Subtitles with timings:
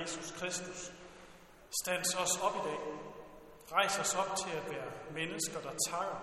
[0.00, 0.92] Jesus Kristus,
[1.82, 2.78] stands os op i dag.
[3.72, 6.18] Rejs os op til at være mennesker, der takker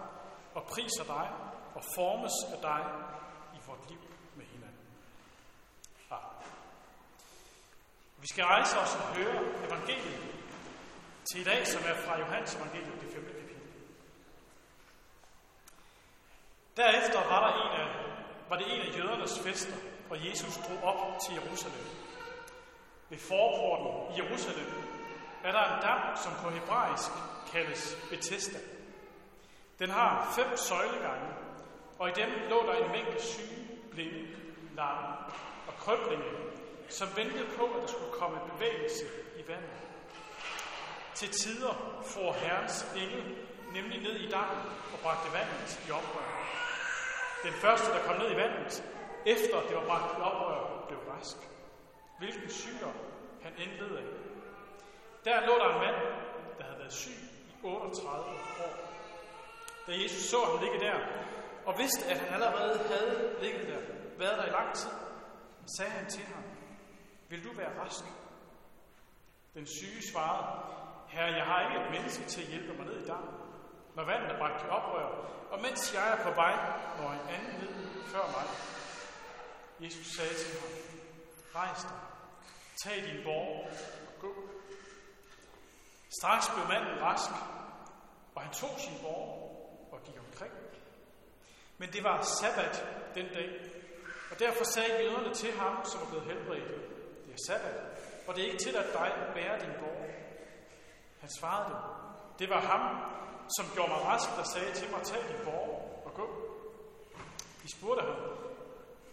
[0.56, 1.30] og priser dig
[1.76, 2.82] og formes af dig
[3.56, 4.00] i vort liv
[4.36, 4.88] med hinanden.
[6.12, 6.48] Amen.
[8.18, 10.36] Vi skal rejse os og høre evangeliet
[11.32, 13.26] til i dag, som er fra Johannes evangeliet, det 5.
[13.26, 13.62] kapitel.
[16.78, 17.88] Derefter var, der en af,
[18.50, 19.76] var det en af jødernes fester,
[20.10, 22.05] og Jesus drog op til Jerusalem.
[23.16, 24.72] Ved forporten i Jerusalem
[25.44, 27.12] er der en dam, som på hebraisk
[27.52, 28.60] kaldes Bethesda.
[29.80, 31.30] Den har fem søjlegange,
[32.00, 34.28] og i dem lå der en mængde syge, blinde,
[34.76, 35.08] lamme
[35.68, 36.32] og krøblinge,
[36.90, 39.06] som ventede på, at der skulle komme bevægelse
[39.38, 39.80] i vandet.
[41.14, 43.36] Til tider får Herrens engel
[43.74, 44.64] nemlig ned i dammen
[44.94, 46.30] og bragte vandet i oprør.
[47.44, 48.84] Den første, der kom ned i vandet,
[49.26, 51.38] efter det var bragt i oprør, blev rask.
[52.18, 52.94] Hvilken sygdom
[53.42, 54.04] han end led af.
[55.26, 55.96] Der lå der en mand,
[56.58, 57.12] der havde været syg
[57.50, 58.86] i 38 år.
[59.88, 61.00] Da Jesus så ham ligge der,
[61.66, 63.80] og vidste, at han allerede havde ligget der,
[64.18, 64.90] været der i lang tid,
[65.78, 66.44] sagde han til ham,
[67.30, 68.06] vil du være rask?
[69.54, 70.46] Den syge svarede,
[71.08, 73.34] Herre, jeg har ikke et menneske til at hjælpe mig ned i dammen,
[73.96, 75.08] når vandet er bragt i oprør,
[75.52, 76.56] og mens jeg er på vej,
[76.98, 78.46] når en anden ned før mig.
[79.86, 80.85] Jesus sagde til ham,
[81.56, 82.00] rejs dig,
[82.84, 83.70] tag din borg
[84.08, 84.34] og gå.
[86.20, 87.32] Straks blev manden rask,
[88.36, 89.30] og han tog sin borg
[89.92, 90.54] og gik omkring.
[91.78, 92.86] Men det var sabbat
[93.16, 93.50] den dag,
[94.32, 96.68] og derfor sagde jøderne til ham, som var blevet helbredt,
[97.26, 97.76] det er sabbat,
[98.28, 100.06] og det er ikke til at dig at bære din borg.
[101.20, 101.78] Han svarede dem,
[102.40, 102.84] det var ham,
[103.58, 106.28] som gjorde mig rask, der sagde til mig, tag din borg og gå.
[107.64, 108.16] De spurgte ham,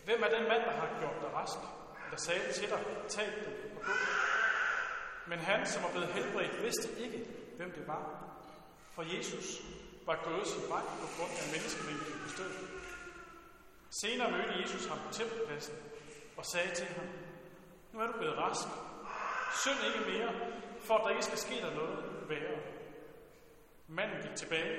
[0.04, 1.58] hvem er den mand, der har gjort dig rask,
[2.12, 3.44] der sagde til dig, tag den
[3.76, 3.92] og gå.
[5.26, 8.04] Men han, som var blevet helbredt, vidste ikke, hvem det var.
[8.94, 9.46] For Jesus
[10.06, 12.58] var gået sin vej på grund af menneskemængden på stedet.
[14.02, 15.74] Senere mødte Jesus ham på tempelpladsen
[16.36, 17.08] og sagde til ham,
[17.92, 18.68] nu er du blevet rask.
[19.62, 20.32] Synd ikke mere,
[20.80, 22.58] for at der ikke skal ske dig noget værre.
[23.88, 24.74] Manden gik tilbage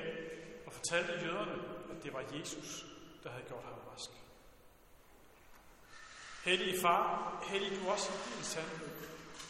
[0.66, 1.56] og fortalte jøderne,
[1.90, 2.86] at det var Jesus,
[3.22, 4.10] der havde gjort ham rask.
[6.44, 8.88] Hellige far, hellig du også i din sandhed.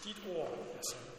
[0.05, 1.15] Dit ord er sandt.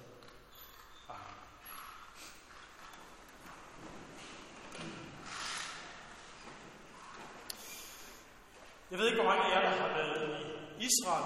[8.92, 10.46] Jeg ved ikke, hvor mange af jer, der har været
[10.80, 11.24] i Israel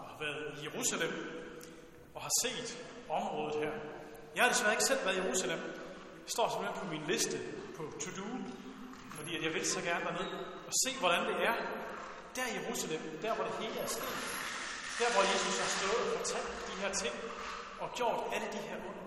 [0.00, 1.12] og har været i Jerusalem
[2.14, 3.72] og har set området her.
[4.34, 5.58] Jeg har desværre ikke selv været i Jerusalem.
[6.24, 7.38] Det står simpelthen på min liste
[7.76, 8.28] på to-do,
[9.10, 10.30] fordi at jeg vil så gerne derned
[10.66, 11.54] og se, hvordan det er
[12.36, 14.18] der i Jerusalem, der hvor det hele er sket.
[15.00, 17.14] Der hvor Jesus har stået og fortalt de her ting
[17.80, 19.06] og gjort alle de her under.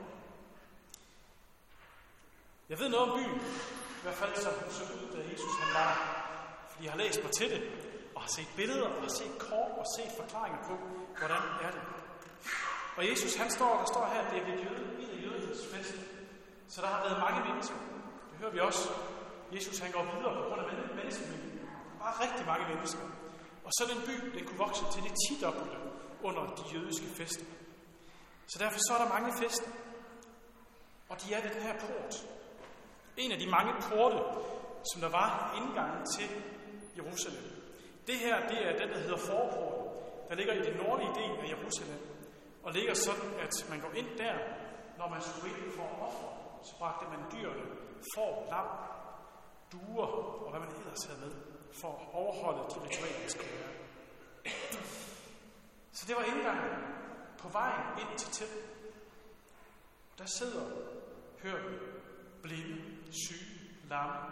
[2.70, 3.40] Jeg ved noget om byen,
[4.00, 6.24] i hvert fald som så ud, da Jesus han var
[6.74, 7.62] fordi jeg har læst mig til det,
[8.16, 10.74] og har set billeder, og har set kort, og set forklaringer på,
[11.20, 11.84] hvordan er det.
[12.98, 15.96] Og Jesus, han står, der står her, det er ved jøde, en af jødernes fest.
[16.70, 17.76] Så der har været mange mennesker.
[18.30, 18.90] Det hører vi også.
[19.56, 21.53] Jesus, han går videre på grund af menneskemængden.
[22.04, 23.06] Bare rigtig mange mennesker.
[23.66, 25.78] Og så den by, den kunne vokse til det tidobbelte
[26.24, 27.46] under de jødiske fester.
[28.48, 29.72] Så derfor så er der mange fester.
[31.10, 32.14] Og de er ved den her port.
[33.18, 34.20] En af de mange porte,
[34.90, 36.30] som der var indgangen til
[36.98, 37.46] Jerusalem.
[38.08, 39.84] Det her, det er den, der hedder forporten,
[40.30, 42.00] der ligger i den nordlige del af Jerusalem,
[42.64, 44.36] og ligger sådan, at man går ind der,
[44.98, 46.30] når man skulle ind for offer,
[46.68, 47.66] så bragte man dyrene,
[48.16, 48.68] for lam,
[49.72, 50.08] duer
[50.44, 53.74] og hvad man ellers havde med, for at overholde de ritualer, der skal være.
[55.92, 56.84] Så det var indgangen
[57.38, 58.70] på vejen ind til templet.
[60.18, 60.66] Der sidder,
[61.44, 61.76] hører vi,
[62.42, 62.82] blinde,
[63.12, 64.32] syge, lamme,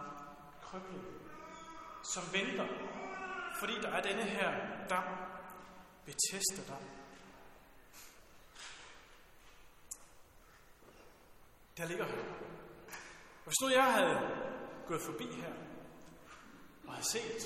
[0.62, 1.06] krøbling,
[2.04, 2.68] som venter,
[3.60, 4.52] fordi der er denne her
[4.90, 5.04] dam,
[6.06, 6.84] Bethesda dam.
[11.78, 12.24] Der ligger her.
[13.42, 14.20] Og hvis nu jeg havde
[14.88, 15.71] gået forbi her,
[16.92, 17.42] og har set,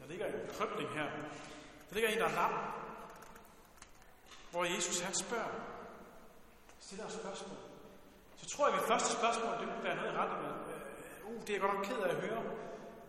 [0.00, 1.10] der ligger en krøbling her,
[1.88, 2.54] der ligger en, der er lam,
[4.50, 5.54] hvor Jesus han spørger,
[6.80, 7.58] stiller et spørgsmål.
[8.36, 11.26] Så tror jeg, at mit første spørgsmål, det kunne være noget i retning med, øh,
[11.28, 12.42] uh, det er jeg godt nok ked af at høre.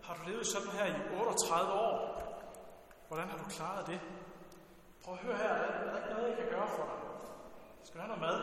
[0.03, 1.97] Har du levet sådan her i 38 år?
[3.07, 4.00] Hvordan har du klaret det?
[5.03, 7.00] Prøv at høre her, er der ikke noget, jeg kan gøre for dig?
[7.83, 8.39] Skal du have noget mad?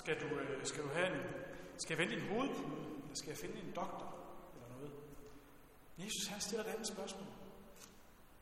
[0.00, 1.20] Skal du, øh, skal du have en,
[1.78, 2.80] skal jeg vende din hovedpude?
[3.02, 4.25] Eller skal jeg finde en doktor?
[5.98, 7.26] Jesus han stiller et andet spørgsmål.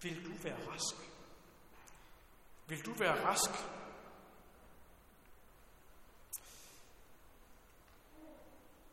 [0.03, 0.95] Vil du være rask?
[2.67, 3.51] Vil du være rask?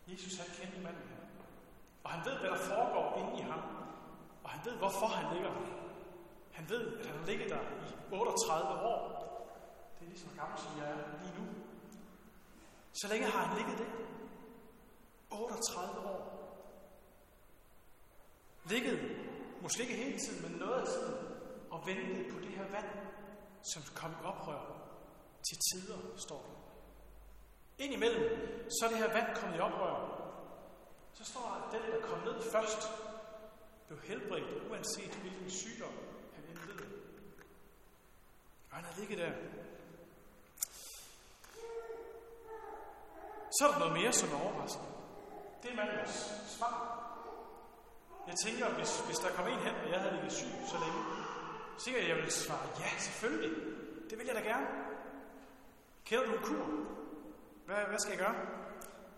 [0.07, 1.17] Jesus han kendte manden her.
[2.03, 3.59] Og han ved, hvad der foregår inde i ham.
[4.43, 5.81] Og han ved, hvorfor han ligger der.
[6.51, 9.21] Han ved, at han ligger der i 38 år.
[9.99, 11.47] Det er lige gammel, som jeg er lige nu.
[12.93, 13.87] Så længe har han ligget det.
[15.31, 16.40] 38 år.
[18.65, 18.99] Ligget,
[19.61, 21.15] måske ikke hele tiden, men noget af tiden,
[21.71, 22.89] og ventet på det her vand,
[23.73, 24.81] som kom i oprør
[25.49, 26.61] til tider, står der.
[27.83, 28.23] Indimellem,
[28.69, 30.21] så er det her vand kommet i oprør.
[31.13, 32.81] Så står der, at den, der kom ned først,
[33.87, 35.93] blev helbredt, uanset hvilken sygdom
[36.33, 36.85] han endte
[38.69, 39.31] Og han har ligget der.
[43.51, 44.85] Så er der noget mere, som er overraskende.
[45.63, 47.10] Det er mandens svar.
[48.27, 51.01] Jeg tænker, hvis, hvis der kom en hen, og jeg havde ligget syg så længe,
[51.77, 53.51] sikkert jeg ville svare, ja, selvfølgelig.
[54.09, 54.67] Det vil jeg da gerne.
[56.05, 56.65] Kender du en kur?
[57.65, 58.35] Hvad, hvad skal jeg gøre?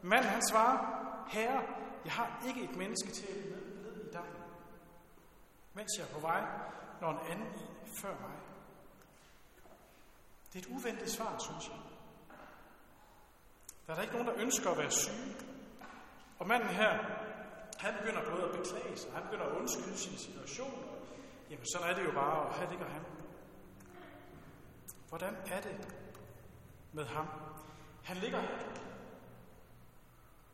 [0.01, 0.77] Manden han svarer,
[1.27, 1.63] herre,
[2.05, 4.25] jeg har ikke et menneske til at ned, i dig,
[5.73, 6.41] mens jeg er på vej,
[7.01, 8.31] når en anden i før mig.
[10.53, 11.77] Det er et uventet svar, synes jeg.
[13.88, 15.35] Der er der ikke nogen, der ønsker at være syge.
[16.39, 17.00] Og manden her,
[17.83, 20.83] han begynder både at beklage sig, han begynder at undskylde sin situation.
[20.89, 20.97] Og,
[21.50, 23.01] jamen, sådan er det jo bare, og her ligger han.
[25.09, 25.95] Hvordan er det
[26.94, 27.27] med ham?
[28.03, 28.59] Han ligger her.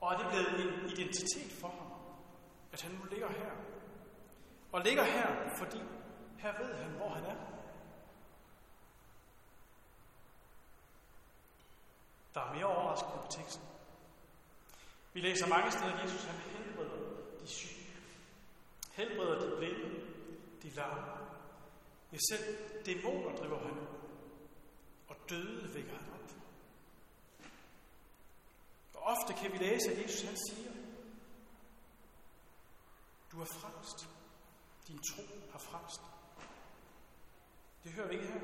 [0.01, 1.91] Og er det blevet en identitet for ham,
[2.71, 3.51] at han nu ligger her?
[4.71, 5.81] Og ligger her, fordi
[6.37, 7.35] her ved han, hvor han er.
[12.33, 13.65] Der er mere overraskende på teksten.
[15.13, 16.35] Vi læser mange steder, at Jesus han
[17.49, 17.85] de syge.
[18.91, 20.05] Helbreder de blinde,
[20.63, 21.27] de larme.
[22.13, 23.87] Ja, selv dæmoner driver han
[25.07, 26.31] og døde vækker han op.
[28.93, 30.71] Og ofte kan vi læse, at Jesus han siger,
[33.31, 34.09] du er frelst.
[34.87, 36.01] Din tro har frelst.
[37.83, 38.39] Det hører vi ikke her.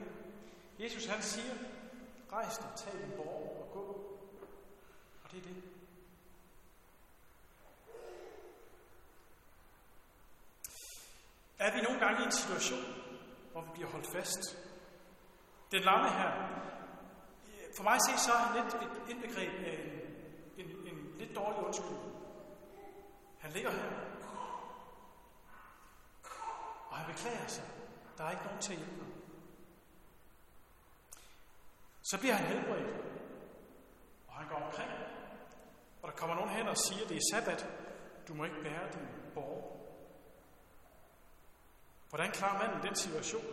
[0.79, 1.53] Jesus han siger,
[2.31, 3.85] rejs dig, tag din borg og gå.
[5.23, 5.74] Og det er det.
[11.59, 12.85] Er vi nogle gange i en situation,
[13.51, 14.57] hvor vi bliver holdt fast?
[15.71, 16.31] Den lamme her,
[17.77, 19.77] for mig at se, så er han lidt et indbegreb af
[20.57, 22.15] en, en, en lidt dårlig undskyldning.
[23.39, 23.89] Han ligger her,
[26.89, 27.63] og han beklager sig.
[28.17, 29.13] Der er ikke nogen til at hjælpe ham.
[32.03, 32.89] Så bliver han helbredt,
[34.27, 34.91] og han går omkring,
[36.01, 37.67] og der kommer nogen hen og siger, det er sabbat,
[38.27, 39.74] du må ikke bære din borg.
[42.15, 43.45] Hvordan klarer manden den situation,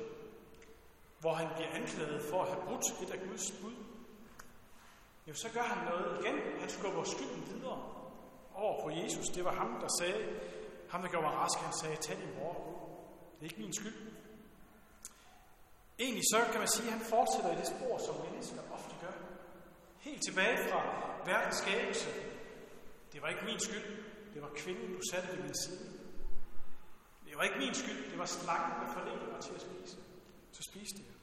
[1.20, 3.74] hvor han bliver anklaget for at have brudt et af Guds bud?
[5.28, 6.60] Jo, så gør han noget igen.
[6.60, 7.78] Han skubber skylden videre
[8.54, 9.26] over på Jesus.
[9.28, 10.40] Det var ham, der sagde,
[10.88, 12.54] ham der gjorde mig rask, han sagde, tag din bror.
[13.34, 13.98] Det er ikke min skyld.
[15.98, 19.14] Egentlig så kan man sige, at han fortsætter i det spor, som mennesker ofte gør.
[19.98, 20.80] Helt tilbage fra
[21.24, 22.08] verdens skabelse.
[23.12, 24.04] Det var ikke min skyld.
[24.34, 26.01] Det var kvinden, du satte ved min side.
[27.32, 28.10] Det var ikke min skyld.
[28.10, 29.96] Det var slangen, der forledte mig til at spise.
[30.52, 31.14] Så spiste jeg.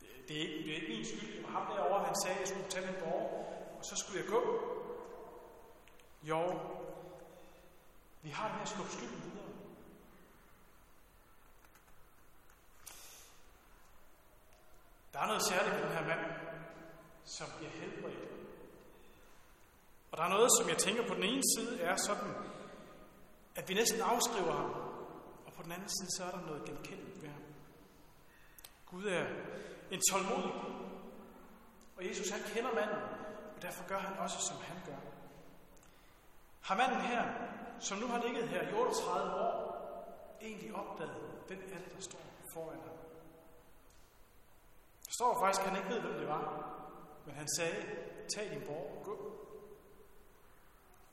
[0.00, 1.36] Det, det, er ikke, det er ikke min skyld.
[1.36, 3.24] Det var ham derovre, han sagde, at jeg skulle tage min borg,
[3.78, 4.42] og så skulle jeg gå.
[6.22, 6.60] Jo,
[8.22, 9.48] vi har det med at skubbe skylden videre.
[15.12, 16.20] Der er noget særligt ved den her mand,
[17.24, 18.28] som bliver helbredt.
[20.10, 22.34] Og der er noget, som jeg tænker på den ene side er sådan,
[23.56, 24.87] at vi næsten afskriver ham,
[25.68, 27.42] den anden side, så er der noget genkendeligt ved ham.
[28.86, 29.26] Gud er
[29.90, 30.52] en tålmodig
[31.98, 33.02] og Jesus han kender manden,
[33.56, 35.00] og derfor gør han også, som han gør.
[36.60, 37.24] Har manden her,
[37.80, 39.58] som nu har ligget her i 38 år,
[40.42, 42.20] egentlig opdaget, hvem er det, der står
[42.52, 42.96] foran ham?
[45.06, 46.74] Der står faktisk, at han ikke ved, hvem det var.
[47.26, 47.86] Men han sagde,
[48.34, 49.16] tag din borg og gå.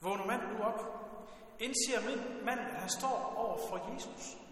[0.01, 0.79] Vågner manden nu op,
[1.59, 2.01] indser
[2.45, 4.44] manden, at han står over for Jesus.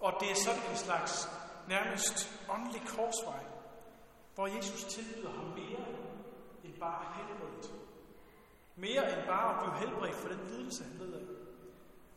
[0.00, 1.28] Og det er sådan en slags
[1.68, 3.44] nærmest åndelig korsvej,
[4.34, 5.84] hvor Jesus tilbyder ham mere
[6.64, 7.74] end bare helbredet.
[8.76, 11.26] Mere end bare at blive helbredt for den lidelse, han led af.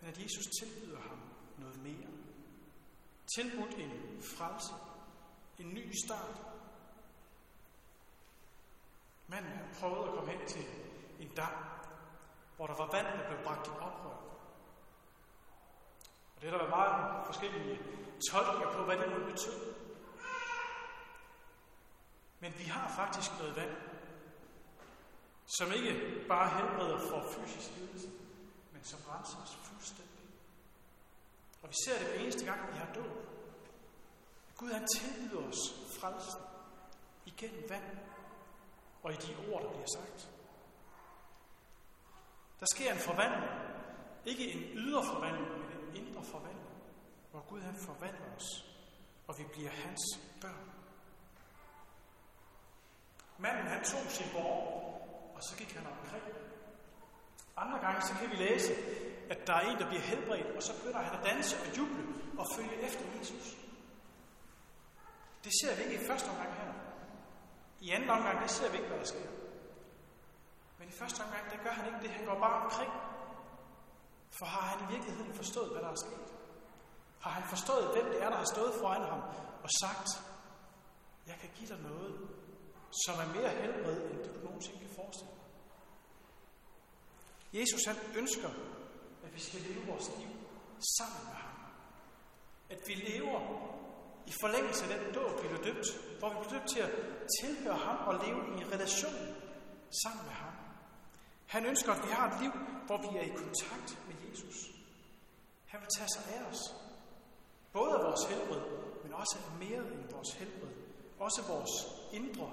[0.01, 1.19] Men at Jesus tilbyder ham
[1.57, 2.09] noget mere.
[3.35, 4.73] Tilbudt en frelse
[5.59, 6.41] en ny start.
[9.27, 10.65] Manden han prøvede at komme hen til
[11.19, 11.53] en dam,
[12.55, 14.32] hvor der var vand, der blev bragt i oprør.
[16.43, 17.79] Det har der været meget forskellige
[18.29, 19.73] tolkninger på, hvad det nu betød.
[22.39, 23.75] Men vi har faktisk noget vand,
[25.45, 28.07] som ikke bare helbreder for fysisk lidelse,
[28.71, 30.25] men som renser os fuldstændig.
[31.61, 33.11] Og vi ser det hver eneste gang, vi har død.
[34.57, 35.61] Gud han tilbyder os
[35.99, 36.41] frelsen
[37.25, 37.97] igennem vand
[39.03, 40.29] og i de ord, der bliver sagt.
[42.59, 43.51] Der sker en forvandling.
[44.25, 45.62] Ikke en ydre forvandling,
[45.93, 46.69] en indre forvandling,
[47.31, 48.65] hvor Gud han forvandler os,
[49.27, 50.01] og vi bliver hans
[50.41, 50.71] børn.
[53.37, 56.23] Manden han tog sin borg, og så gik han omkring.
[57.57, 58.73] Andre gange så kan vi læse,
[59.29, 62.03] at der er en, der bliver helbredt, og så begynder han at danse og juble
[62.37, 63.57] og følge efter Jesus.
[65.43, 66.73] Det ser vi ikke i første omgang her.
[67.79, 69.29] I anden omgang, det ser vi ikke, hvad der sker.
[70.79, 72.09] Men i første omgang, der gør han ikke det.
[72.09, 72.91] Han går bare omkring.
[74.37, 76.33] For har han i virkeligheden forstået, hvad der er sket?
[77.19, 79.21] Har han forstået, hvem det er, der har stået foran ham
[79.63, 80.09] og sagt,
[81.27, 82.13] jeg kan give dig noget,
[83.05, 85.43] som er mere helbred, end du nogensinde kan forestille dig.
[87.59, 88.49] Jesus han ønsker,
[89.23, 90.29] at vi skal leve vores liv
[90.97, 91.55] sammen med ham.
[92.69, 93.39] At vi lever
[94.25, 95.87] i forlængelse af den dåb, vi blev døbt,
[96.19, 96.91] hvor vi blev døbt til at
[97.39, 99.13] tilhøre ham og leve i en relation
[100.03, 100.62] sammen med ham.
[101.47, 102.51] Han ønsker, at vi har et liv,
[102.85, 104.55] hvor vi er i kontakt med Jesus.
[105.67, 106.61] Han vil tage sig af os.
[107.73, 108.61] Både af vores helbred,
[109.03, 110.75] men også af mere end vores helbred.
[111.19, 111.73] Også vores
[112.13, 112.49] indre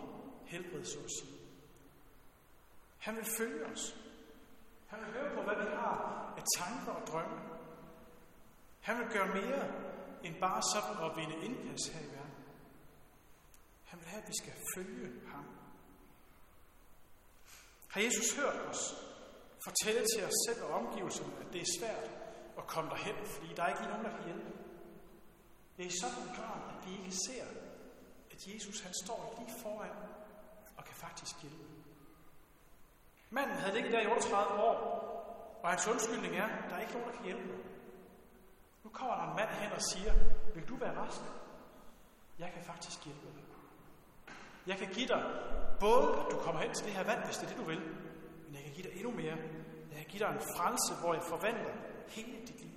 [0.47, 1.41] helbred, så at sige.
[2.99, 3.97] Han vil følge os.
[4.87, 7.39] Han vil høre på, hvad vi har af tanker og drømme.
[8.81, 9.65] Han vil gøre mere
[10.25, 12.45] end bare sådan at vinde indpas her i verden.
[13.85, 15.45] Han vil have, at vi skal følge ham.
[17.91, 18.83] Har Jesus hørt os
[19.65, 22.11] fortælle til os selv og omgivelserne, at det er svært
[22.59, 24.51] at komme derhen, fordi der er ikke nogen, der kan hjælpe?
[25.77, 27.45] Det er i sådan en grad, at vi ikke ser,
[28.31, 29.97] at Jesus han står lige foran
[30.77, 31.65] og kan faktisk hjælpe.
[33.31, 34.77] Manden havde ligget der i 38 år,
[35.63, 37.59] og hans undskyldning er, at der er ikke nogen, der kan hjælpe mig.
[38.85, 40.13] Nu kommer der en mand hen og siger,
[40.55, 41.21] vil du være rask?
[42.39, 43.60] Jeg kan faktisk hjælpe dig.
[44.67, 45.23] Jeg kan give dig
[45.81, 47.81] både, at du kommer hen til det her vand, hvis det er det, du vil,
[48.47, 49.37] men jeg kan give dig endnu mere.
[49.91, 51.73] Jeg kan give dig en frelse, hvor jeg forvandler
[52.09, 52.71] hele dit liv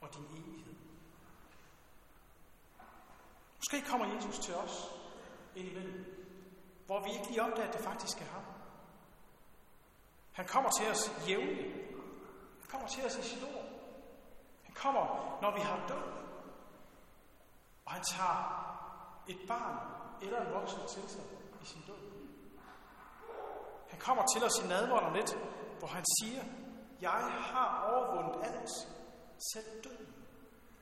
[0.00, 0.74] og din evighed.
[3.56, 4.90] Måske kommer Jesus til os
[5.56, 6.04] indimellem,
[6.86, 8.42] hvor vi ikke lige opdager, at det faktisk er ham.
[10.32, 11.74] Han kommer til os jævnligt.
[12.60, 13.64] Han kommer til os i sit ord.
[14.62, 16.02] Han kommer, når vi har død.
[17.84, 18.71] Og han tager
[19.28, 19.76] et barn
[20.22, 21.24] eller en voksen til sig
[21.62, 22.12] i sin død.
[23.88, 25.38] Han kommer til os i nadvånd om lidt,
[25.78, 26.42] hvor han siger,
[27.00, 28.70] jeg har overvundet alt,
[29.52, 30.14] selv døden.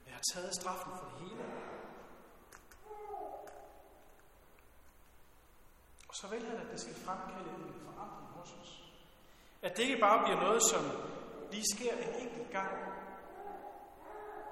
[0.07, 1.45] Jeg har taget straffen for det hele.
[6.09, 8.83] Og så vil han, at det skal fremkalde en forandring hos os.
[9.63, 10.85] At det ikke bare bliver noget, som
[11.51, 12.73] lige sker en enkelt gang,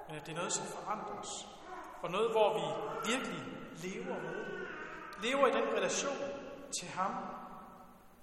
[0.07, 1.58] men at det er noget, som forandrer os.
[2.01, 2.65] Og noget, hvor vi
[3.11, 3.43] virkelig
[3.83, 4.67] lever med det.
[5.23, 6.17] Lever i den relation
[6.79, 7.11] til ham,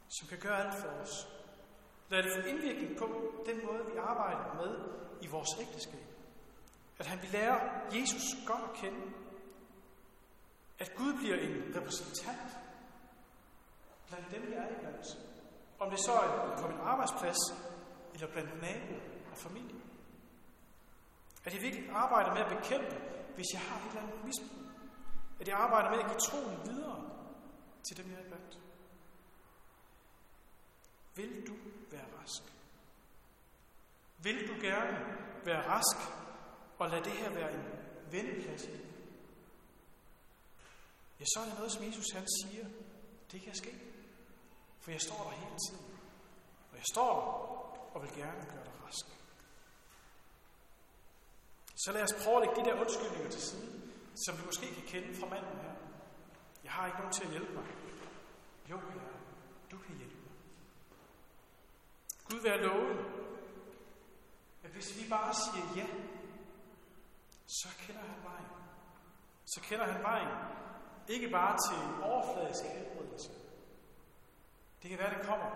[0.08, 1.28] som kan gøre alt for os.
[2.08, 3.06] Lad det få indvirkning på
[3.46, 4.78] den måde, vi arbejder med
[5.20, 6.06] i vores ægteskab.
[6.98, 7.60] At han vil lære
[7.92, 9.00] Jesus godt at kende.
[10.78, 12.56] At Gud bliver en repræsentant
[14.08, 15.18] blandt dem, vi er iblandt.
[15.78, 17.38] Om det så er på min arbejdsplads,
[18.14, 19.00] eller blandt naboer
[19.32, 19.80] og familie.
[21.44, 22.96] At I virkelig arbejder med at bekæmpe,
[23.36, 24.66] hvis jeg har et eller andet misbrug.
[25.40, 27.10] At jeg arbejder med at give troen videre
[27.88, 28.58] til dem, jeg er blandt.
[31.14, 31.54] Vil du
[31.90, 32.42] være rask?
[34.18, 34.98] Vil du gerne
[35.44, 35.96] være rask
[36.78, 37.64] og lade det her være en
[38.10, 38.86] vendeplads i
[41.20, 42.66] Ja, så er det noget, som Jesus han siger,
[43.32, 43.72] det kan ske.
[44.80, 45.98] For jeg står der hele tiden.
[46.70, 49.15] Og jeg står der og vil gerne gøre dig rask.
[51.76, 53.68] Så lad os prøve at lægge de der undskyldninger til side,
[54.14, 55.74] som vi måske kan kende fra manden her.
[56.64, 57.66] Jeg har ikke nogen til at hjælpe mig.
[58.70, 59.18] Jo, herre,
[59.70, 60.32] du kan hjælpe mig.
[62.30, 62.98] Gud være lovet,
[64.64, 65.86] at hvis vi bare siger ja,
[67.46, 68.50] så kender han vejen.
[69.44, 70.56] Så kender han vejen
[71.08, 73.30] ikke bare til en overfladisk helbredelse.
[74.82, 75.50] Det kan være, det kommer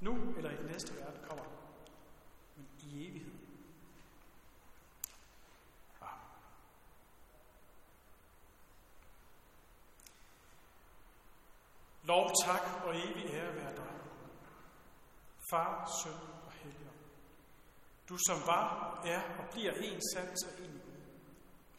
[0.00, 1.44] nu, eller i den næste verden kommer
[2.56, 3.31] men i evighed.
[12.12, 13.92] Lov, tak og evig ære være dig.
[15.50, 16.92] Far, søn og helger.
[18.08, 20.82] Du som var, er og bliver en sandt og en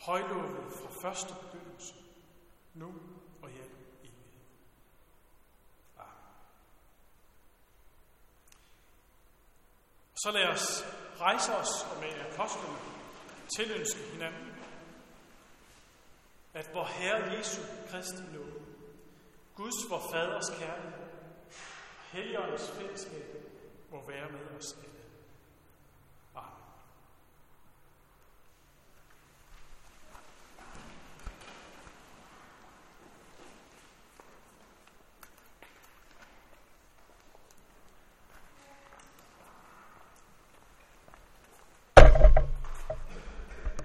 [0.06, 1.96] Højlovet fra første begyndelse,
[2.74, 2.94] nu
[3.42, 4.46] og i al evighed.
[5.98, 6.14] Amen.
[10.12, 10.86] Og så lad os
[11.20, 12.78] rejse os og med apostlene
[13.58, 14.56] tilønske hinanden,
[16.54, 18.64] at vor Herre Jesu Kristi nåde,
[19.56, 21.04] Guds vor Faders kærlighed,
[22.12, 23.44] Helligåndens fællesskab
[23.92, 24.78] må være med os.